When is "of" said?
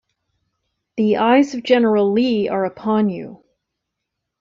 1.53-1.61